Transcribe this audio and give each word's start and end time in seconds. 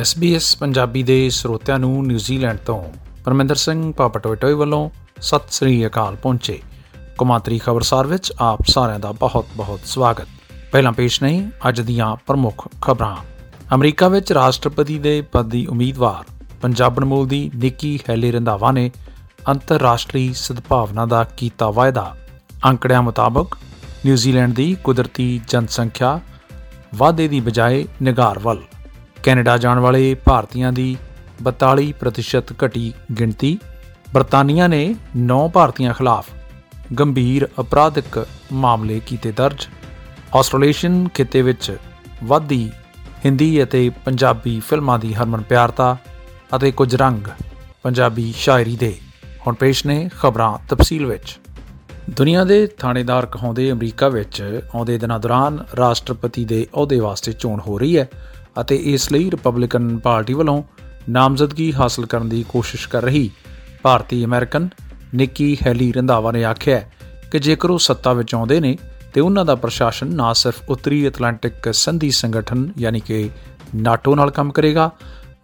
SBS 0.00 0.40
Punjabi 0.58 1.02
ਦੇ 1.02 1.30
ਸਰੋਤਿਆਂ 1.30 1.78
ਨੂੰ 1.78 2.06
ਨਿਊਜ਼ੀਲੈਂਡ 2.06 2.58
ਤੋਂ 2.58 2.84
ਪਰਮਿੰਦਰ 3.24 3.54
ਸਿੰਘ 3.54 3.92
ਪਾਪਟੋਇਟੋਈ 3.92 4.54
ਵੱਲੋਂ 4.54 4.90
ਸਤਿ 5.20 5.44
ਸ੍ਰੀ 5.50 5.86
ਅਕਾਲ 5.86 6.16
ਪਹੁੰਚੇ। 6.16 6.60
ਕੁਮਾਤਰੀ 7.18 7.58
ਖਬਰਸਾਰ 7.58 8.06
ਵਿੱਚ 8.06 8.32
ਆਪ 8.38 8.58
ਸਾਰਿਆਂ 8.66 8.98
ਦਾ 8.98 9.12
ਬਹੁਤ-ਬਹੁਤ 9.12 9.80
ਸਵਾਗਤ। 9.84 10.28
ਪਹਿਲਾਂ 10.72 10.92
ਪੇਸ਼ 10.92 11.22
ਨਹੀਂ, 11.22 11.50
ਅੱਜ 11.68 11.80
ਦੀਆਂ 11.80 12.16
ਪ੍ਰਮੁੱਖ 12.26 12.68
ਖਬਰਾਂ। 12.82 13.16
ਅਮਰੀਕਾ 13.74 14.08
ਵਿੱਚ 14.08 14.32
ਰਾਸ਼ਟਰਪਤੀ 14.32 14.98
ਦੇ 14.98 15.20
ਪਦ 15.20 15.48
ਦੀ 15.48 15.66
ਉਮੀਦਵਾਰ 15.66 16.24
ਪੰਜਾਬਣ 16.62 17.04
ਮੂਲ 17.04 17.28
ਦੀ 17.28 17.50
ਨਿੱਕੀ 17.54 18.00
ਹੈਲੀ 18.10 18.32
ਰੰਧਾਵਾ 18.32 18.70
ਨੇ 18.70 18.90
ਅੰਤਰਰਾਸ਼ਟਰੀ 19.48 20.32
ਸਦਭਾਵਨਾ 20.34 21.06
ਦਾ 21.06 21.24
ਕੀਤਾ 21.24 21.70
ਵਾਅਦਾ। 21.70 22.16
ਅੰਕੜਿਆਂ 22.64 23.02
ਮੁਤਾਬਕ 23.02 23.54
ਨਿਊਜ਼ੀਲੈਂਡ 24.06 24.54
ਦੀ 24.54 24.76
ਕੁਦਰਤੀ 24.84 25.40
ਜਨਸੰਖਿਆ 25.48 26.20
ਵਾਧੇ 26.94 27.28
ਦੀ 27.28 27.40
ਬਜਾਏ 27.40 27.86
ਨਿਗਾਰ 28.02 28.38
ਵੱਲ। 28.38 28.62
ਕੈਨੇਡਾ 29.22 29.56
ਜਾਣ 29.56 29.78
ਵਾਲੇ 29.78 30.14
ਭਾਰਤੀਆਂ 30.14 30.72
ਦੀ 30.72 30.96
42% 31.42 32.54
ਘਟੀ 32.64 32.92
ਗਿਣਤੀ। 33.18 33.58
ਬਰਤਾਨੀਆ 34.14 34.66
ਨੇ 34.66 34.94
9 35.16 35.48
ਭਾਰਤੀਆਂ 35.48 35.94
ਖਿਲਾਫ 35.94 36.28
ਗੰਭੀਰ 37.00 37.48
ਅਪਰਾਧਿਕ 37.60 38.26
ਮਾਮਲੇ 38.52 39.00
ਕੀਤੇ 39.06 39.32
ਦਰਜ। 39.32 39.66
ਆਸਟ੍ਰੇਲੀਅਨ 40.34 41.08
ਖਿੱਤੇ 41.08 41.42
ਵਿੱਚ 41.42 41.76
ਵਾਧੀ 42.24 42.70
ਹਿੰਦੀ 43.24 43.62
ਅਤੇ 43.62 43.90
ਪੰਜਾਬੀ 44.04 44.60
ਫਿਲਮਾਂ 44.60 44.98
ਦੀ 44.98 45.14
ਹਰਮਨ 45.14 45.42
ਪਿਆਰਤਾ 45.42 45.96
ਅਤੇ 46.56 46.70
ਕੁਝ 46.72 46.94
ਰੰਗ 46.94 47.28
ਪੰਜਾਬੀ 47.82 48.34
ਸ਼ਾਇਰੀ 48.36 48.76
ਦੇ। 48.76 48.98
ਹੁਣ 49.46 49.54
ਪੇਸ਼ 49.54 49.86
ਨੇ 49.86 50.10
ਖਬਰਾਂ 50.20 50.58
ਤਫਸੀਲ 50.68 51.06
ਵਿੱਚ। 51.06 51.38
ਦੁਨੀਆ 52.10 52.44
ਦੇ 52.44 52.66
ਥਾਣੇਦਾਰ 52.66 53.26
ਕਹਾਉਂਦੇ, 53.26 53.70
ਅਮਰੀਕਾ 53.72 54.08
ਵਿੱਚ 54.08 54.60
ਆਉਂਦੇ 54.74 54.98
ਦਿਨਾਂ 54.98 55.18
ਦੌਰਾਨ 55.18 55.64
ਰਾਸ਼ਟਰਪਤੀ 55.78 56.44
ਦੇ 56.44 56.66
ਅਹੁਦੇ 56.74 57.00
ਵਾਸਤੇ 57.00 57.32
ਚੋਣ 57.32 57.60
ਹੋ 57.60 57.78
ਰਹੀ 57.78 57.98
ਹੈ। 57.98 58.08
ਅਤੇ 58.60 58.76
ਇਸ 58.76 59.12
ਲਈ 59.12 59.30
ਰਿਪਬਲਿਕਨ 59.30 59.98
ਪਾਰਟੀ 59.98 60.34
ਵੱਲੋਂ 60.34 60.62
ਨਾਮਜ਼ਦਗੀ 61.08 61.72
ਹਾਸਲ 61.72 62.06
ਕਰਨ 62.06 62.28
ਦੀ 62.28 62.44
ਕੋਸ਼ਿਸ਼ 62.48 62.88
ਕਰ 62.88 63.02
ਰਹੀ। 63.02 63.30
ਭਾਰਤੀ 63.82 64.24
ਅਮਰੀਕਨ 64.24 64.68
ਨਿੱਕੀ 65.14 65.56
ਹੈਲੀ 65.66 65.92
ਰੰਧਾਵਾ 65.92 66.32
ਨੇ 66.32 66.44
ਆਖਿਆ 66.44 66.80
ਕਿ 67.32 67.38
ਜੇਕਰ 67.38 67.70
ਉਹ 67.70 67.78
ਸੱਤਾ 67.78 68.12
ਵਿੱਚ 68.12 68.34
ਆਉਂਦੇ 68.34 68.60
ਨੇ 68.60 68.76
ਤੇ 69.14 69.20
ਉਹਨਾਂ 69.20 69.44
ਦਾ 69.44 69.54
ਪ੍ਰਸ਼ਾਸਨ 69.54 70.14
ਨਾ 70.14 70.32
ਸਿਰਫ 70.32 70.70
ਉੱਤਰੀ 70.70 71.06
ਐਟਲਾਂਟਿਕ 71.06 71.72
ਸੰਧੀ 71.72 72.10
ਸੰਗਠਨ 72.10 72.68
ਯਾਨੀ 72.78 73.00
ਕਿ 73.00 73.28
ਨਾਟੋ 73.74 74.14
ਨਾਲ 74.14 74.30
ਕੰਮ 74.30 74.52
ਕਰੇਗਾ 74.52 74.90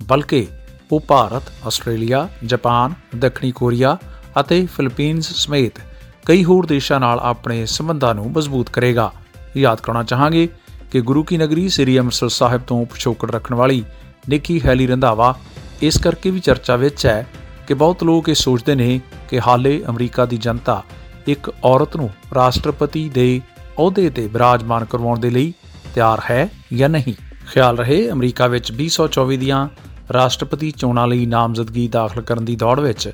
ਬਲਕਿ 0.03 0.47
ਉਹ 0.93 1.01
ਭਾਰਤ, 1.01 1.43
ਆਸਟ੍ਰੇਲੀਆ, 1.67 2.29
ਜਾਪਾਨ, 2.47 2.95
ਦੱਖਣੀ 3.17 3.51
ਕੋਰੀਆ 3.51 3.97
ਅਤੇ 4.41 4.67
ਫਿਲੀਪੀਨਜ਼ 4.67 5.27
ਸਮੇਤ 5.27 5.81
ਕਈ 6.27 6.45
ਹੋਰ 6.45 6.67
ਦੇਸ਼ਾਂ 6.67 7.01
ਨਾਲ 7.01 7.21
ਆਪਣੇ 7.21 7.65
ਸਬੰਧਾਂ 7.67 8.15
ਨੂੰ 8.15 8.31
ਮਜ਼ਬੂਤ 8.33 8.71
ਕਰੇਗਾ। 8.71 9.13
ਯਾਦ 9.57 9.81
ਕਰਨਾ 9.81 10.03
ਚਾਹਾਂਗੇ 10.03 10.49
ਕਿ 10.93 11.01
ਗੁਰੂ 11.01 11.23
ਕੀ 11.23 11.37
ਨਗਰੀ 11.37 11.69
ਸ੍ਰੀ 11.69 11.99
ਅੰਮ੍ਰਿਤਸਰ 11.99 12.29
ਸਾਹਿਬ 12.29 12.63
ਤੋਂ 12.63 12.85
ਪਿਛੋਕੜ 12.87 13.31
ਰੱਖਣ 13.31 13.55
ਵਾਲੀ 13.55 13.83
ਨਿੱਕੀ 14.29 14.61
ਹੈਲੀ 14.65 14.87
ਰੰਧਾਵਾ 14.87 15.35
ਇਸ 15.83 15.99
ਕਰਕੇ 15.99 16.31
ਵੀ 16.31 16.41
ਚਰਚਾ 16.41 16.77
ਵਿੱਚ 16.77 17.07
ਹੈ 17.07 17.27
ਕਿ 17.69 17.75
ਬਹੁਤ 17.75 18.03
ਲੋਕ 18.05 18.29
ਇਹ 18.29 18.35
ਸੋਚਦੇ 18.35 18.75
ਨੇ 18.75 19.01
ਕਿ 19.29 19.41
ਹਾਲੇ 19.41 19.83
ਅਮਰੀਕਾ 19.89 20.25
ਦੀ 20.25 20.37
ਜਨਤਾ 20.37 20.83
ਇੱਕ 21.29 21.51
ਔਰਤ 21.65 21.97
ਨੂੰ 21.97 22.11
ਰਾਸ਼ਟਰਪਤੀ 22.35 23.09
ਦੇ 23.09 23.41
ਅਹੁਦੇ 23.79 24.09
ਤੇ 24.11 24.27
ਬਿਰਾਜਮਾਨ 24.29 24.85
ਕਰਵਾਉਣ 24.85 25.21
ਦੇ 25.21 25.31
ਲਈ 25.31 25.53
ਤਿਆਰ 25.95 26.21
ਹੈ 26.31 26.49
ਜਾਂ 26.73 26.89
ਨਹੀਂ। 26.89 27.15
ਖਿਆਲ 27.53 27.77
ਰਹੇ 27.79 28.11
ਅਮਰੀਕਾ 28.11 28.47
ਵਿੱਚ 28.47 28.73
2024 28.73 29.37
ਦੀਆਂ 29.37 29.69
ਰਾਸ਼ਟਰਪਤੀ 30.13 30.71
ਚੋਣਾਂ 30.71 31.07
ਲਈ 31.09 31.27
ਨਾਮਜ਼ਦਗੀ 31.27 31.87
ਦਾਖਲ 31.89 32.23
ਕਰਨ 32.23 32.45
ਦੀ 32.45 32.57
ਦੌੜ 32.57 32.79
ਵਿੱਚ 32.81 33.09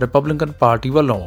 ਰਿਪਬਲਿਕਨ 0.00 0.52
ਪਾਰਟੀ 0.52 0.90
ਵੱਲੋਂ 0.90 1.20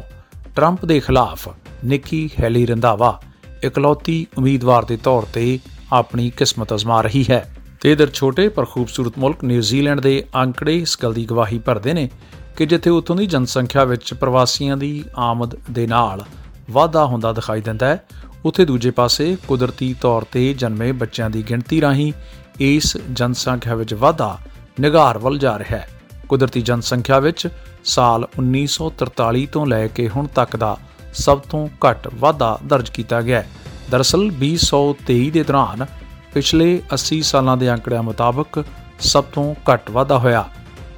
ਟਰੰਪ 0.56 0.84
ਦੇ 0.84 0.98
ਖਿਲਾਫ 1.00 1.48
ਨਿੱਕੀ 1.84 2.28
ਹੈਲੀ 2.40 2.64
ਰੰਧਾਵਾ 2.66 3.20
ਇਕਲੌਤੀ 3.64 4.26
ਉਮੀਦਵਾਰ 4.38 4.84
ਦੇ 4.84 4.96
ਤੌਰ 4.96 5.26
ਤੇ 5.32 5.58
ਆਪਣੀ 5.92 6.30
ਕਿਸਮਤ 6.30 6.74
ਅਜ਼ਮਾ 6.74 7.00
ਰਹੀ 7.00 7.24
ਹੈ। 7.30 7.56
ਤੇ 7.80 7.92
ਇਧਰ 7.92 8.10
ਛੋਟੇ 8.10 8.48
ਪਰ 8.48 8.64
ਖੂਬਸੂਰਤ 8.64 9.12
ਮੁਲਕ 9.18 9.44
ਨਿਊਜ਼ੀਲੈਂਡ 9.44 10.00
ਦੇ 10.00 10.24
ਅੰਕੜੇ 10.36 10.76
ਇਸ 10.76 10.98
ਗੱਲ 11.02 11.12
ਦੀ 11.12 11.24
ਗਵਾਹੀ 11.24 11.58
ਭਰਦੇ 11.58 11.92
ਨੇ 11.92 12.10
ਕਿ 12.56 12.66
ਜਿੱਥੇ 12.66 12.90
ਉਥੋਂ 12.90 13.16
ਦੀ 13.16 13.26
ਜਨਸੰਖਿਆ 13.26 13.84
ਵਿੱਚ 13.84 14.14
ਪ੍ਰਵਾਸੀਆਂ 14.14 14.76
ਦੀ 14.76 15.04
ਆਮਦ 15.16 15.56
ਦੇ 15.70 15.86
ਨਾਲ 15.86 16.24
ਵਾਧਾ 16.70 17.06
ਹੁੰਦਾ 17.06 17.32
ਦਿਖਾਈ 17.32 17.60
ਦਿੰਦਾ 17.60 17.86
ਹੈ, 17.86 18.04
ਉੱਥੇ 18.44 18.64
ਦੂਜੇ 18.64 18.90
ਪਾਸੇ 18.90 19.36
ਕੁਦਰਤੀ 19.48 19.94
ਤੌਰ 20.00 20.24
ਤੇ 20.32 20.54
ਜਨਮੇ 20.54 20.92
ਬੱਚਿਆਂ 20.92 21.30
ਦੀ 21.30 21.42
ਗਿਣਤੀ 21.42 21.80
ਰਾਹੀਂ 21.80 22.12
ਇਸ 22.60 22.96
ਜਨਸੰਖਿਆ 23.12 23.74
ਵਿੱਚ 23.74 23.94
ਵਾਧਾ 23.94 24.38
ਨਿਗਾਰ 24.80 25.18
ਵੱਲ 25.18 25.38
ਜਾ 25.38 25.58
ਰਿਹਾ 25.58 25.76
ਹੈ। 25.76 25.88
ਕੁਦਰਤੀ 26.28 26.62
ਜਨਸੰਖਿਆ 26.62 27.18
ਵਿੱਚ 27.18 27.48
ਸਾਲ 27.84 28.28
1943 28.40 29.46
ਤੋਂ 29.46 29.66
ਲੈ 29.66 29.86
ਕੇ 29.86 30.08
ਹੁਣ 30.08 30.26
ਤੱਕ 30.26 30.56
ਦਾ 30.56 30.76
ਸਭ 31.14 31.38
ਤੋਂ 31.38 31.68
ਘੱਟ 31.68 32.08
ਵਾਧਾ 32.14 32.58
ਦਰਜ 32.66 32.88
ਕੀਤਾ 32.88 33.20
ਗਿਆ 33.20 33.40
ਹੈ। 33.40 33.48
ਦਰਅਸਲ 33.90 34.30
2023 34.30 35.30
ਦੇ 35.30 35.42
ਦੌਰਾਨ 35.42 35.86
ਪਿਛਲੇ 36.34 36.82
80 36.94 37.20
ਸਾਲਾਂ 37.20 37.56
ਦੇ 37.56 37.72
ਅੰਕੜਿਆਂ 37.72 38.02
ਮੁਤਾਬਕ 38.02 38.64
ਸਭ 39.00 39.24
ਤੋਂ 39.24 39.54
ਘੱਟ 39.72 39.90
ਵਾਧਾ 39.90 40.18
ਹੋਇਆ। 40.18 40.48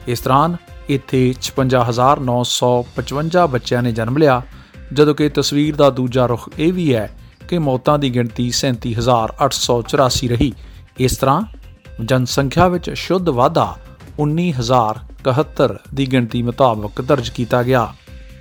ਇਸ 0.09 0.23
ਦੌਰਾਨ 0.23 0.57
ਇੱਥੇ 0.89 1.35
56955 1.57 3.47
ਬੱਚਿਆਂ 3.47 3.83
ਨੇ 3.83 3.93
ਜਨਮ 3.93 4.17
ਲਿਆ, 4.17 4.43
ਜਦੋਂ 4.93 5.15
ਕਿ 5.15 5.29
ਤਸਵੀਰ 5.29 5.77
ਦਾ 5.77 5.91
ਦੂਜਾ 5.91 6.27
ਰੁਖ 6.27 6.51
ਇਹ 6.59 6.73
ਵੀ 6.73 6.95
ਹੈ 6.95 7.11
ਕਿ 7.49 7.59
ਮੌਤਾਂ 7.59 7.99
ਦੀ 7.99 8.15
ਗਿਣਤੀ 8.15 8.51
37884 8.51 10.29
ਰਹੀ। 10.29 10.53
ਇਸ 10.99 11.17
ਤਰ੍ਹਾਂ 11.17 11.43
ਜਨਸੰਖਿਆ 12.05 12.69
ਵਿੱਚ 12.69 12.91
ਸ਼ੁੱਧ 12.91 13.29
ਵਾਧਾ 13.29 13.77
19071 14.21 15.77
ਦੀ 15.95 16.07
ਗਿਣਤੀ 16.13 16.43
ਮੁਤਾਬਕ 16.43 17.03
ਦਰਜ 17.03 17.29
ਕੀਤਾ 17.29 17.63
ਗਿਆ। 17.63 17.95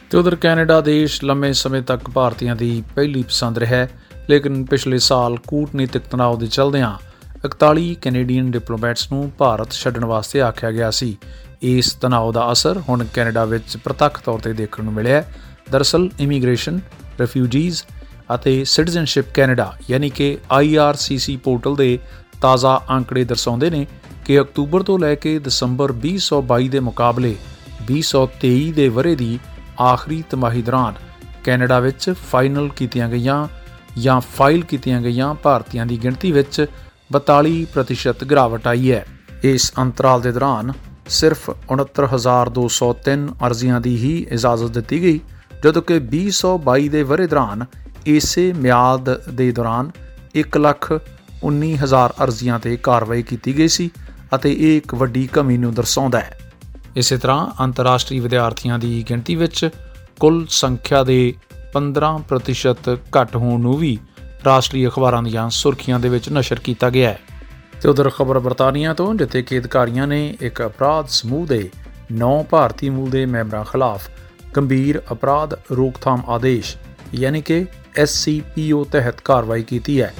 ਤੇ 0.09 0.17
ਉਧਰ 0.17 0.35
ਕੈਨੇਡਾ 0.35 0.81
ਦੇਸ਼ 0.81 1.23
ਲੰਮੇ 1.23 1.53
ਸਮੇਂ 1.53 1.81
ਤੱਕ 1.81 2.09
ਭਾਰਤੀਆਂ 2.09 2.55
ਦੀ 2.55 2.83
ਪਹਿਲੀ 2.95 3.23
ਪਸੰਦ 3.23 3.57
ਰਿਹਾ 3.57 3.87
ਲੇਕਿਨ 4.31 4.63
ਪਿਛਲੇ 4.65 4.97
ਸਾਲ 4.97 5.37
ਕੂਟਨੀਤਿਕ 5.47 6.03
ਤਣਾਅ 6.03 6.35
ਦੇ 6.35 6.47
ਚਲਦਿਆਂ 6.47 6.91
41 7.47 7.93
ਕੈਨੇਡੀਅਨ 8.01 8.51
ਡਿਪਲੋਮੈਟਸ 8.51 9.11
ਨੂੰ 9.11 9.31
ਭਾਰਤ 9.37 9.71
ਛੱਡਣ 9.71 10.05
ਵਾਸਤੇ 10.05 10.41
ਆਖਿਆ 10.41 10.71
ਗਿਆ 10.71 10.91
ਸੀ। 10.91 11.17
ਇਸ 11.61 11.91
ਤਣਾਅ 11.93 12.31
ਦਾ 12.31 12.51
ਅਸਰ 12.51 12.81
ਹੁਣ 12.89 13.03
ਕੈਨੇਡਾ 13.13 13.45
ਵਿੱਚ 13.45 13.77
ਪ੍ਰਤੱਖ 13.77 14.21
ਤੌਰ 14.21 14.39
ਤੇ 14.39 14.53
ਦੇਖਣ 14.53 14.83
ਨੂੰ 14.83 14.93
ਮਿਲਿਆ 14.93 15.23
ਦਰਸਲ, 15.71 16.09
ਇਮੀਗ੍ਰੇਸ਼ਨ, 16.19 16.79
ਰਿਫਿਊਜੀਜ਼ 17.19 17.83
ਅਤੇ 18.35 18.63
ਸਿਟੀਜ਼ਨਸ਼ਿਪ 18.63 19.33
ਕੈਨੇਡਾ 19.33 19.71
ਯਾਨੀ 19.89 20.09
ਕਿ 20.09 20.37
IRCC 20.59 21.37
ਪੋਰਟਲ 21.43 21.75
ਦੇ 21.75 21.99
ਤਾਜ਼ਾ 22.41 22.79
ਅੰਕੜੇ 22.91 23.23
ਦਰਸਾਉਂਦੇ 23.23 23.69
ਨੇ 23.69 23.85
ਕਿ 24.25 24.39
ਅਕਤੂਬਰ 24.41 24.83
ਤੋਂ 24.83 24.99
ਲੈ 24.99 25.15
ਕੇ 25.15 25.37
ਦਸੰਬਰ 25.39 25.93
2022 26.05 26.67
ਦੇ 26.67 26.79
ਮੁਕਾਬਲੇ 26.79 27.35
2023 27.91 28.71
ਦੇ 28.71 28.89
ਵਰੇ 28.89 29.15
ਦੀ 29.15 29.39
ਆਖਰੀ 29.81 30.23
ਤਿਮਾਹੀ 30.29 30.61
ਦੌਰਾਨ 30.61 30.93
ਕੈਨੇਡਾ 31.43 31.79
ਵਿੱਚ 31.79 32.13
ਫਾਈਨਲ 32.31 32.69
ਕੀਤੀਆਂ 32.69 33.09
ਗਈਆਂ 33.09 33.47
ਜਾਂ 33.97 34.21
ਫਾਈਲ 34.21 34.63
ਕੀਤੀਆਂ 34.63 35.01
ਗਈਆਂ 35.01 35.33
ਭਾਰਤੀਆਂ 35.33 35.85
ਦੀ 35.85 35.97
ਗਿਣਤੀ 36.03 36.31
ਵਿੱਚ 36.31 36.65
42% 37.11 38.25
ਗਿਰਾਵਟ 38.25 38.67
ਆਈ 38.67 38.91
ਹੈ। 38.91 39.05
ਇਸ 39.43 39.71
ਅੰਤਰਾਲ 39.77 40.21
ਦੇ 40.21 40.31
ਦੌਰਾਨ 40.31 40.73
ਸਿਰਫ 41.09 41.49
69203 41.71 43.27
ਅਰਜ਼ੀਆਂ 43.47 43.81
ਦੀ 43.81 43.95
ਹੀ 43.97 44.27
ਇਜਾਜ਼ਤ 44.31 44.71
ਦਿੱਤੀ 44.71 45.01
ਗਈ, 45.01 45.19
ਜਦੋਂ 45.63 45.81
ਕਿ 45.81 45.99
2022 45.99 46.87
ਦੇ 46.89 47.03
ਵਰੇ 47.03 47.27
ਦੌਰਾਨ 47.27 47.65
ਇਸੇ 48.05 48.53
ਮਿਆਦ 48.53 49.09
ਦੇ 49.29 49.51
ਦੌਰਾਨ 49.51 49.91
119000 50.35 52.13
ਅਰਜ਼ੀਆਂ 52.23 52.59
ਤੇ 52.59 52.77
ਕਾਰਵਾਈ 52.77 53.21
ਕੀਤੀ 53.21 53.57
ਗਈ 53.57 53.67
ਸੀ 53.67 53.89
ਅਤੇ 54.35 54.53
ਇਹ 54.53 54.77
ਇੱਕ 54.77 54.95
ਵੱਡੀ 54.95 55.27
ਕਮੀ 55.27 55.57
ਨੂੰ 55.57 55.73
ਦਰਸਾਉਂਦਾ 55.73 56.19
ਹੈ। 56.19 56.39
ਇਸੇ 56.95 57.17
ਤਰ੍ਹਾਂ 57.17 57.63
ਅੰਤਰਰਾਸ਼ਟਰੀ 57.63 58.19
ਵਿਦਿਆਰਥੀਆਂ 58.19 58.79
ਦੀ 58.79 59.05
ਗਿਣਤੀ 59.09 59.35
ਵਿੱਚ 59.35 59.69
ਕੁੱਲ 60.19 60.45
ਸੰਖਿਆ 60.49 61.03
ਦੇ 61.03 61.33
15% 61.73 62.99
ਘੱਟ 63.21 63.35
ਹੋਣ 63.35 63.61
ਨੂੰ 63.61 63.77
ਵੀ 63.77 63.97
ਰਾਸ਼ਟਰੀ 64.45 64.87
ਅਖਬਾਰਾਂ 64.87 65.23
ਦੀਆਂ 65.23 65.49
ਸੁਰਖੀਆਂ 65.49 65.99
ਦੇ 65.99 66.09
ਵਿੱਚ 66.09 66.29
ਨਸ਼ਰ 66.29 66.59
ਕੀਤਾ 66.59 66.89
ਗਿਆ 66.89 67.09
ਹੈ। 67.09 67.19
ਤੇ 67.81 67.89
ਉਧਰ 67.89 68.09
ਖਬਰ 68.09 68.39
ਬਰਤਾਨੀਆ 68.39 68.93
ਤੋਂ, 68.93 69.15
ਜਿੱਥੇ 69.15 69.41
ਕਿ 69.41 69.59
ਅਧਿਕਾਰੀਆਂ 69.59 70.07
ਨੇ 70.07 70.37
ਇੱਕ 70.41 70.61
ਅਪਰਾਧ 70.65 71.05
ਸਮੂਹ 71.07 71.47
ਦੇ 71.47 71.69
9 72.11 72.43
ਭਾਰਤੀ 72.49 72.89
ਮੂਲ 72.89 73.09
ਦੇ 73.09 73.25
ਮੈਂਬਰਾਂ 73.25 73.63
ਖਿਲਾਫ 73.63 74.09
ਗੰਭੀਰ 74.57 75.01
ਅਪਰਾਧ 75.11 75.53
ਰੋਕਥਾਮ 75.71 76.21
ਆਦੇਸ਼, 76.27 76.75
ਯਾਨੀ 77.13 77.41
ਕਿ 77.41 77.65
SCPO 78.03 78.83
ਤਹਿਤ 78.83 79.21
ਕਾਰਵਾਈ 79.21 79.63
ਕੀਤੀ 79.63 80.01
ਹੈ। 80.01 80.13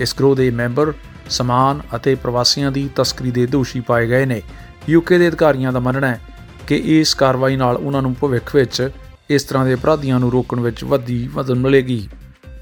ਇਸ 0.00 0.14
ਗਰੋਹ 0.18 0.36
ਦੇ 0.36 0.50
ਮੈਂਬਰ 0.50 0.92
ਸਮਾਨ 1.30 1.80
ਅਤੇ 1.96 2.14
ਪ੍ਰਵਾਸੀਆਂ 2.14 2.72
ਦੀ 2.72 2.90
ਤਸਕਰੀ 2.96 3.30
ਦੇ 3.30 3.46
ਦੋਸ਼ੀ 3.46 3.80
ਪਾਏ 3.80 4.06
ਗਏ 4.06 4.24
ਨੇ। 4.24 4.42
ਯੂਕੇ 4.88 5.18
ਦੇ 5.18 5.28
ਅਧਿਕਾਰੀਆਂ 5.28 5.72
ਦਾ 5.72 5.80
ਮੰਨਣਾ 5.80 6.06
ਹੈ 6.06 6.20
ਕਿ 6.66 6.82
ਇਸ 6.84 7.14
ਕਾਰਵਾਈ 7.14 7.56
ਨਾਲ 7.56 7.76
ਉਹਨਾਂ 7.76 8.02
ਨੂੰ 8.02 8.16
ਭਵਿੱਖ 8.20 8.54
ਵਿੱਚ 8.56 8.90
ਇਸ 9.34 9.42
ਤਰ੍ਹਾਂ 9.42 9.64
ਦੇ 9.64 9.74
ਅਪਰਾਧੀਆਂ 9.74 10.20
ਨੂੰ 10.20 10.30
ਰੋਕਣ 10.32 10.60
ਵਿੱਚ 10.60 10.84
ਵੱਡੀ 10.84 11.28
ਮਦਦ 11.34 11.50
ਮਿਲੇਗੀ। 11.50 12.08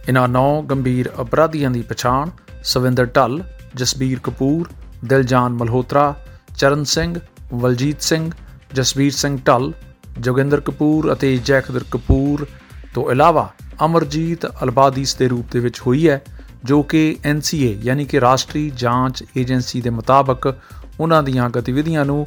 ਇਹਨਾਂ 0.09 0.29
ਨੌ 0.29 0.63
ਗੰਭੀਰ 0.63 1.11
ਅਪਰਾਧੀਆਂ 1.21 1.71
ਦੀ 1.71 1.83
ਪਛਾਣ 1.83 2.31
ਸਵਿੰਦਰ 2.65 3.07
ਢੱਲ, 3.07 3.43
ਜਸਬੀਰ 3.75 4.19
ਕਪੂਰ, 4.23 4.69
ਦਿਲਜਾਨ 5.05 5.53
ਮਲਹੋਤਰਾ, 5.53 6.15
ਚਰਨ 6.59 6.85
ਸਿੰਘ, 6.85 7.15
ਵਲਜੀਤ 7.55 8.03
ਸਿੰਘ, 8.03 8.31
ਜਸਬੀਰ 8.75 9.13
ਸਿੰਘ 9.13 9.39
ਢੱਲ, 9.47 9.73
ਜੋਗਿੰਦਰ 10.19 10.61
ਕਪੂਰ 10.61 11.13
ਅਤੇ 11.13 11.37
ਜੈਖਦਰ 11.37 11.85
ਕਪੂਰ 11.91 12.47
ਤੋਂ 12.95 13.11
ਇਲਾਵਾ 13.11 13.49
ਅਮਰਜੀਤ 13.85 14.47
ਅਲਬਾਦੀਸ 14.47 15.15
ਦੇ 15.15 15.29
ਰੂਪ 15.29 15.53
ਦੇ 15.53 15.59
ਵਿੱਚ 15.59 15.81
ਹੋਈ 15.87 16.09
ਹੈ, 16.09 16.23
ਜੋ 16.65 16.83
ਕਿ 16.83 17.17
ਐਨਸੀਏ 17.25 17.79
ਯਾਨੀ 17.83 18.05
ਕਿ 18.05 18.21
ਰਾਸ਼ਟਰੀ 18.21 18.71
ਜਾਂਚ 18.77 19.25
ਏਜੰਸੀ 19.37 19.81
ਦੇ 19.81 19.91
ਮੁਤਾਬਕ 19.91 20.55
ਉਹਨਾਂ 21.01 21.23
ਦੀਆਂ 21.23 21.51
ਗਤੀਵਿਧੀਆਂ 21.51 22.05
ਨੂੰ 22.05 22.27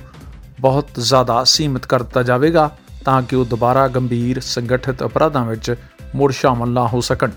ਬਹੁਤ 0.59 0.87
ਜ਼ਿਆਦਾ 0.99 1.43
ਸੀਮਿਤ 1.43 1.85
ਕਰ 1.85 2.03
ਦਿੱਤਾ 2.03 2.23
ਜਾਵੇਗਾ। 2.23 2.69
ਤਾਂ 3.05 3.21
ਕਿ 3.21 3.35
ਉਹ 3.35 3.45
ਦੁਬਾਰਾ 3.45 3.87
ਗੰਭੀਰ 3.87 4.39
ਸੰਗਠਿਤ 4.39 5.03
ਅਪਰਾਧਾਂ 5.03 5.45
ਵਿੱਚ 5.45 5.75
ਮੁੜ 6.15 6.31
ਸ਼ਾਮਲ 6.31 6.69
ਨਾ 6.69 6.87
ਹੋ 6.87 7.01
ਸਕਣ। 7.01 7.29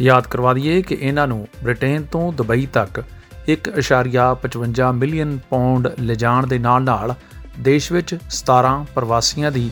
ਯਾਦ 0.00 0.26
ਕਰਵਾ 0.26 0.54
ਦਈਏ 0.54 0.82
ਕਿ 0.82 0.98
ਇਹਨਾਂ 1.00 1.26
ਨੂੰ 1.26 1.48
ਬ੍ਰਿਟੇਨ 1.62 2.02
ਤੋਂ 2.02 2.32
ਦੁਬਈ 2.32 2.66
ਤੱਕ 2.66 3.04
1.55 3.48 4.92
ਮਿਲੀਅਨ 4.92 5.38
ਪੌਂਡ 5.50 5.88
ਲਿਜਾਣ 5.98 6.46
ਦੇ 6.46 6.58
ਨਾਲ-ਨਾਲ 6.58 7.14
ਦੇਸ਼ 7.60 7.92
ਵਿੱਚ 7.92 8.18
17 8.30 8.86
ਪ੍ਰਵਾਸੀਆਂ 8.94 9.52
ਦੀ 9.52 9.70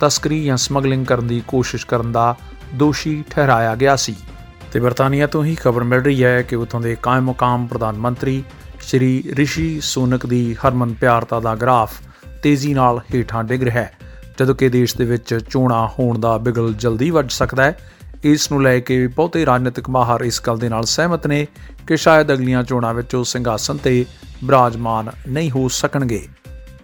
ਤਸਕਰੀ 0.00 0.44
ਜਾਂ 0.44 0.56
ਸਮਗਲਿੰਗ 0.56 1.06
ਕਰਨ 1.06 1.26
ਦੀ 1.26 1.42
ਕੋਸ਼ਿਸ਼ 1.48 1.86
ਕਰਨ 1.86 2.12
ਦਾ 2.12 2.36
ਦੋਸ਼ੀ 2.74 3.24
ਠਹਿਰਾਇਆ 3.30 3.74
ਗਿਆ 3.74 3.96
ਸੀ। 3.96 4.16
ਤੇ 4.72 4.80
ਬਰਤਾਨੀਆ 4.80 5.26
ਤੋਂ 5.26 5.44
ਹੀ 5.44 5.54
ਖਬਰ 5.54 5.84
ਮਿਲ 5.84 6.00
ਰਹੀ 6.00 6.24
ਹੈ 6.24 6.42
ਕਿ 6.42 6.56
ਉਥੋਂ 6.56 6.80
ਦੇ 6.80 6.96
ਕਾਇਮ 7.02 7.24
ਮੁਕਾਮ 7.24 7.66
ਪ੍ਰਧਾਨ 7.66 7.96
ਮੰਤਰੀ 7.96 8.44
ਸ਼੍ਰੀ 8.80 9.24
ਰਿਸ਼ੀ 9.32 9.80
ਸੂਨਕ 9.80 10.26
ਦੀ 10.26 10.54
ਹਰਮਨ 10.54 10.94
ਪਿਆਰਤਾ 10.94 11.40
ਦਾ 11.40 11.54
ਗ੍ਰਾਫ 11.54 11.92
ਤੇਜ਼ੀ 12.42 12.74
ਨਾਲ 12.74 13.00
ਹੇਠਾਂ 13.14 13.44
ਡਿੱਗ 13.44 13.62
ਰਿਹਾ 13.62 13.82
ਹੈ। 13.82 13.92
ਜਦੋਂ 14.38 14.54
ਕਿ 14.54 14.68
ਦੇਸ਼ 14.68 14.96
ਦੇ 14.96 15.04
ਵਿੱਚ 15.04 15.40
ਚੋਣਾਂ 15.50 15.88
ਹੋਣ 15.88 16.18
ਦਾ 16.18 16.38
ਬਿਗਲ 16.38 16.74
ਜਲਦੀ 16.74 17.10
ਵੱਜ 17.10 17.32
ਸਕਦਾ 17.32 17.64
ਹੈ, 17.64 17.78
ਇਸ 18.24 18.52
ਨੂੰ 18.52 18.62
ਲੈ 18.62 18.80
ਕੇ 18.80 19.06
ਬਹੁਤੇ 19.06 19.46
ਰਾਜਨੀਤਿਕ 19.46 19.90
ਮਾਹਰ 19.90 20.20
ਇਸ 20.20 20.42
ਗੱਲ 20.46 20.58
ਦੇ 20.58 20.68
ਨਾਲ 20.68 20.84
ਸਹਿਮਤ 20.84 21.26
ਨੇ 21.26 21.46
ਕਿ 21.86 21.96
ਸ਼ਾਇਦ 21.96 22.32
ਅਗਲੀਆਂ 22.32 22.62
ਚੋਣਾਂ 22.62 22.94
ਵਿੱਚ 22.94 23.14
ਉਹ 23.14 23.24
ਸਿੰਘਾਸਨ 23.24 23.76
ਤੇ 23.76 24.04
ਬਿਰਾਜਮਾਨ 24.44 25.10
ਨਹੀਂ 25.28 25.50
ਹੋ 25.50 25.68
ਸਕਣਗੇ। 25.68 26.28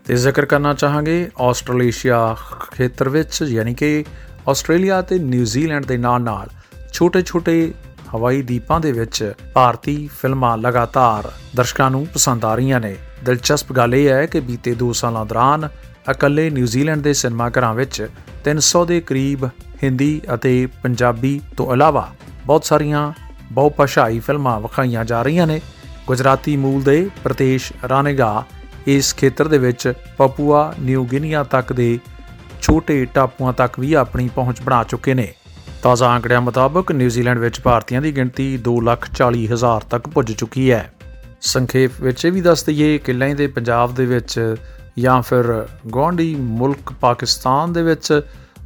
ਤੇ 0.06 0.16
ਜ਼ਿਕਰ 0.16 0.44
ਕਰਨਾ 0.44 0.74
ਚਾਹਾਂਗੇ 0.74 1.30
ਆਸਟ੍ਰੇਲੀਆ 1.40 2.36
ਖੇਤਰ 2.72 3.08
ਵਿੱਚ, 3.08 3.42
ਯਾਨੀ 3.42 3.74
ਕਿ 3.74 4.04
ਆਸਟ੍ਰੇਲੀਆ 4.48 5.02
ਤੇ 5.02 5.18
ਨਿਊਜ਼ੀਲੈਂਡ 5.18 5.86
ਦੇ 5.86 5.96
ਨਾਲ-ਨਾਲ 5.96 6.48
ਛੋਟੇ-ਛੋਟੇ 6.92 7.74
ਹਵਾਈ 8.14 8.42
ਦੀਪਾਂ 8.42 8.80
ਦੇ 8.80 8.92
ਵਿੱਚ 8.92 9.32
ਭਾਰਤੀ 9.54 10.10
ਫਿਲਮਾਂ 10.22 10.58
ਲਗਾਤਾਰ 10.58 11.32
ਦਰਸ਼ਕਾਂ 11.56 11.90
ਨੂੰ 11.90 12.06
ਪਸੰਦ 12.06 12.44
ਆ 12.44 12.54
ਰਹੀਆਂ 12.54 12.80
ਨੇ। 12.80 12.96
ਦਿਲਚਸਪ 13.24 13.72
ਗੱਲ 13.72 13.94
ਇਹ 13.94 14.08
ਹੈ 14.08 14.26
ਕਿ 14.26 14.40
ਬੀਤੇ 14.40 14.74
2 14.74 14.92
ਸਾਲਾਂ 14.92 15.26
ਦੌਰਾਨ 15.26 15.68
ਇਕੱਲੇ 16.10 16.50
ਨਿਊਜ਼ੀਲੈਂਡ 16.50 17.00
ਦੇ 17.02 17.12
ਸਿਨੇਮਾ 17.12 17.48
ਘਰਾਂ 17.48 17.74
ਵਿੱਚ 17.74 18.08
300 18.44 18.84
ਦੇ 18.86 19.00
ਕਰੀਬ 19.00 19.44
ਹਿੰਦੀ 19.82 20.20
ਅਤੇ 20.34 20.68
ਪੰਜਾਬੀ 20.82 21.40
ਤੋਂ 21.56 21.72
ਇਲਾਵਾ 21.72 22.12
ਬਹੁਤ 22.46 22.64
ਸਾਰੀਆਂ 22.64 23.12
ਬਹੁਭਾਸ਼ਾਈ 23.52 24.18
ਫਿਲਮਾਂ 24.18 24.60
ਵਿਖਾਈਆਂ 24.60 25.04
ਜਾ 25.04 25.22
ਰਹੀਆਂ 25.22 25.46
ਨੇ। 25.46 25.60
ਗੁਜਰਾਤੀ 26.06 26.56
ਮੂਲ 26.56 26.82
ਦੇ 26.82 27.10
ਪ੍ਰਤੇਸ਼ 27.24 27.72
ਰਾਨੇਗਾ 27.88 28.44
ਇਸ 28.86 29.14
ਖੇਤਰ 29.14 29.48
ਦੇ 29.48 29.58
ਵਿੱਚ 29.58 29.92
ਪਪੂਆ 30.18 30.74
ਨਿਊ 30.80 31.04
ਗਿਨੀਆ 31.04 31.42
ਤੱਕ 31.42 31.72
ਦੇ 31.72 31.98
ਛੋਟੇ 32.62 33.04
ਟਾਪੂਆਂ 33.04 33.52
ਤੱਕ 33.52 33.80
ਵੀ 33.80 33.92
ਆਪਣੀ 33.92 34.30
ਪਹੁੰਚ 34.34 34.62
ਬਣਾ 34.62 34.84
ਚੁੱਕੇ 34.84 35.14
ਨੇ। 35.14 35.34
ਤਾਜ਼ਾ 35.82 36.16
ਅੰਕੜਿਆਂ 36.16 36.40
ਮੁਤਾਬਕ 36.40 36.92
ਨਿਊਜ਼ੀਲੈਂਡ 36.92 37.38
ਵਿੱਚ 37.38 37.60
ਭਾਰਤੀਆਂ 37.60 38.02
ਦੀ 38.02 38.16
ਗਿਣਤੀ 38.16 38.58
2,40,000 38.58 39.80
ਤੱਕ 39.80 40.08
ਪੁੱਜ 40.08 40.32
ਚੁੱਕੀ 40.32 40.70
ਹੈ। 40.70 40.92
ਸੰਖੇਪ 41.40 41.90
ਵਿੱਚ 42.00 42.24
ਇਹ 42.24 42.32
ਵੀ 42.32 42.40
ਦੱਸ 42.40 42.64
ਦਈਏ 42.64 42.98
ਕਿ 42.98 43.12
ਦੇ 43.34 43.46
ਪੰਜਾਬ 43.46 43.94
ਦੇ 43.94 44.06
ਵਿੱਚ 44.06 44.56
ਜਾਂ 44.98 45.22
ਫਿਰ 45.22 45.66
ਗਵਾਂਢੀ 45.94 46.34
ਮੁਲਕ 46.34 46.92
ਪਾਕਿਸਤਾਨ 46.92 47.72
ਦੇ 47.72 47.82
ਵਿੱਚ 47.82 48.20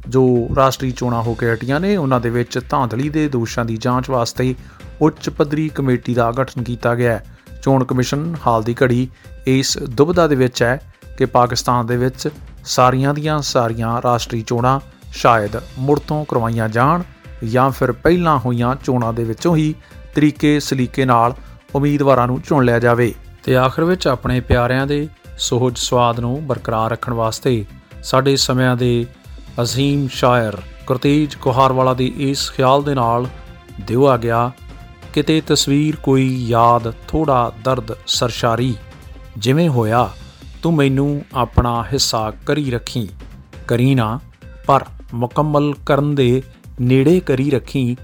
ਜੋ 0.09 0.47
ਰਾਸ਼ਟਰੀ 0.55 0.91
ਚੋਣਾਂ 0.91 1.21
ਹੋ 1.21 1.33
ਕੇ 1.33 1.53
ਹਟੀਆਂ 1.53 1.79
ਨੇ, 1.79 1.97
ਉਹਨਾਂ 1.97 2.19
ਦੇ 2.19 2.29
ਵਿੱਚ 2.29 2.59
ਧਾਂਦਲੀ 2.69 3.09
ਦੇ 3.09 3.29
ਦੋਸ਼ਾਂ 3.29 3.65
ਦੀ 3.65 3.77
ਜਾਂਚ 3.77 4.09
ਵਾਸਤੇ 4.09 4.55
ਉੱਚ 5.01 5.29
ਪੱਧਰੀ 5.29 5.69
ਕਮੇਟੀ 5.69 6.13
ਦਾ 6.13 6.31
ਗਠਨ 6.31 6.63
ਕੀਤਾ 6.63 6.95
ਗਿਆ 6.95 7.11
ਹੈ। 7.11 7.37
ਚੋਣ 7.63 7.83
ਕਮਿਸ਼ਨ 7.83 8.35
ਹਾਲ 8.47 8.63
ਦੀ 8.63 8.75
ਘੜੀ 8.83 9.07
ਇਸ 9.47 9.77
ਦੁਬਦਾ 9.77 10.27
ਦੇ 10.27 10.35
ਵਿੱਚ 10.35 10.63
ਹੈ 10.63 10.93
ਕਿ 11.17 11.25
ਪਾਕਿਸਤਾਨ 11.25 11.85
ਦੇ 11.85 11.97
ਵਿੱਚ 11.97 12.29
ਸਾਰੀਆਂ 12.65 13.13
ਦੀਆਂ 13.13 13.41
ਸਾਰੀਆਂ 13.41 14.01
ਰਾਸ਼ਟਰੀ 14.01 14.41
ਚੋਣਾਂ 14.41 14.79
ਸ਼ਾਇਦ 15.13 15.51
ਮੁੜ 15.79 15.99
ਤੋਂ 15.99 16.25
ਕਰਵਾਈਆਂ 16.25 16.69
ਜਾਣ 16.69 17.01
ਜਾਂ 17.51 17.69
ਫਿਰ 17.69 17.91
ਪਹਿਲਾਂ 17.91 18.39
ਹੋਈਆਂ 18.39 18.75
ਚੋਣਾਂ 18.83 19.13
ਦੇ 19.13 19.23
ਵਿੱਚੋਂ 19.23 19.55
ਹੀ 19.55 19.75
ਤਰੀਕੇ 20.15 20.59
ਸਲੀਕੇ 20.59 21.05
ਨਾਲ 21.05 21.33
ਉਮੀਦਵਾਰਾਂ 21.75 22.27
ਨੂੰ 22.27 22.41
ਚੁਣ 22.41 22.65
ਲਿਆ 22.65 22.79
ਜਾਵੇ। 22.79 23.13
ਤੇ 23.43 23.57
ਆਖਰ 23.57 23.83
ਵਿੱਚ 23.83 24.07
ਆਪਣੇ 24.07 24.39
ਪਿਆਰਿਆਂ 24.39 24.87
ਦੇ 24.87 25.07
ਸੋਹਜ 25.37 25.77
ਸਵਾਦ 25.77 26.19
ਨੂੰ 26.19 26.47
ਬਰਕਰਾਰ 26.47 26.91
ਰੱਖਣ 26.91 27.13
ਵਾਸਤੇ 27.13 27.65
ਸਾਡੇ 28.03 28.35
ਸਮਿਆਂ 28.35 28.75
ਦੇ 28.75 29.05
ਅਜ਼ੀਮ 29.61 30.07
ਸ਼ਾਇਰ 30.07 30.57
ਗੁਰਤੇਜ 30.87 31.35
ਕੋਹਾਰਵਾਲਾ 31.35 31.93
ਦੀ 31.93 32.13
ਇਸ 32.17 32.51
ਖਿਆਲ 32.51 32.83
ਦੇ 32.83 32.95
ਨਾਲ 32.95 33.27
ਦਿਉ 33.81 34.07
ਆ 34.07 34.17
ਗਿਆ, 34.17 34.51
ਕਿਤੇ 35.13 35.41
ਤਸਵੀਰ 35.47 35.95
ਕੋਈ 35.95 36.45
ਯਾਦ 36.47 36.93
ਥੋੜਾ 37.07 37.51
ਦਰਦ 37.63 37.91
ਸਰਸ਼ਾਰੀ। 38.07 38.75
ਜਿਵੇਂ 39.37 39.69
ਹੋਇਆ, 39.69 40.09
ਤੂੰ 40.63 40.73
ਮੈਨੂੰ 40.73 41.21
ਆਪਣਾ 41.33 41.83
ਹਿੱਸਾ 41.83 42.31
ਕਰੀ 42.45 42.71
ਰੱਖੀ। 42.71 43.09
ਕਰੀ 43.67 43.95
ਨਾ, 43.95 44.19
ਪਰ 44.67 44.85
ਮੁਕੰਮਲ 45.13 45.73
ਕਰਨ 45.85 46.15
ਦੇ 46.15 46.43
ਨੇੜੇ 46.81 47.19
ਕਰੀ 47.19 47.49
ਰੱਖੀ। 47.49 47.97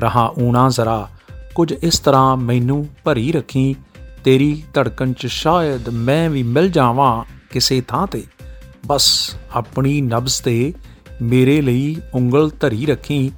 ਰਹਾ 0.00 0.34
ਊਣਾ 0.38 0.68
ਜ਼ਰਾ, 0.68 1.08
ਕੁਝ 1.54 1.72
ਇਸ 1.72 1.98
ਤਰ੍ਹਾਂ 1.98 2.36
ਮੈਨੂੰ 2.36 2.86
ਭਰੀ 3.04 3.32
ਰੱਖੀ। 3.32 3.76
ਤੇਰੀ 4.24 4.62
ਧੜਕਣ 4.74 5.12
'ਚ 5.12 5.26
ਸ਼ਾਇਦ 5.26 5.88
ਮੈਂ 5.88 6.30
ਵੀ 6.30 6.42
ਮਿਲ 6.42 6.70
ਜਾਵਾਂ 6.70 7.24
ਕਿਸੇ 7.50 7.80
ਥਾਂ 7.80 8.06
ਤੇ। 8.06 8.24
ਬਸ 8.86 9.34
ਆਪਣੀ 9.54 10.00
ਨਬਜ਼ 10.00 10.42
ਤੇ 10.42 10.74
ਮੇਰੇ 11.22 11.60
ਲਈ 11.60 11.96
ਉਂਗਲ 12.14 12.50
ਧਰੀ 12.60 12.86
ਰੱਖੀ। 12.86 13.32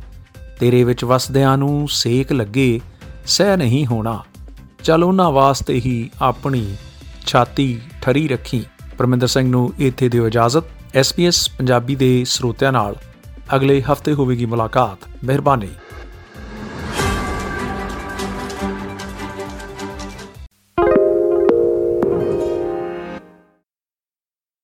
ਤੇਰੇ 0.60 0.84
ਵਿੱਚ 0.84 1.04
ਵਸਦਿਆਂ 1.04 1.58
ਨੂੰ 1.58 1.88
ਸੇਕ 1.90 2.32
ਲੱਗੇ, 2.32 2.80
ਸਹਿ 3.26 3.56
ਨਹੀਂ 3.56 3.86
ਹੋਣਾ। 3.86 4.22
ਚਲ 4.84 5.04
ਉਹਨਾਂ 5.04 5.30
ਵਾਸਤੇ 5.30 5.74
ਹੀ 5.74 6.10
ਆਪਣੀ 6.22 6.76
ਛਾਤੀ 7.26 7.80
ਠਰੀ 8.02 8.28
ਰੱਖੀ। 8.28 8.64
ਪਰਮਿੰਦਰ 8.98 9.26
ਸਿੰਘ 9.26 9.50
ਨੂੰ 9.50 9.72
ਇੱਥੇ 9.78 10.08
ਦਿਓ 10.08 10.26
ਇਜਾਜ਼ਤ 10.26 10.64
ਐਸਪੀਐਸ 10.94 11.48
ਪੰਜਾਬੀ 11.48 11.94
ਦੇ 11.94 12.24
ਸਰੋਤਿਆਂ 12.24 12.72
ਨਾਲ। 12.72 12.96
ਅਗਲੇ 13.56 13.82
ਹਫ਼ਤੇ 13.82 14.12
ਹੋਵੇਗੀ 14.12 14.46
ਮੁਲਾਕਾਤ। 14.46 14.98
ਮਿਹਰਬਾਨੀ। 15.24 15.68